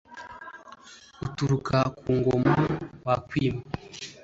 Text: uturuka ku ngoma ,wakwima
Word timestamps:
uturuka 1.25 1.77
ku 1.99 2.09
ngoma 2.19 2.55
,wakwima 3.05 3.61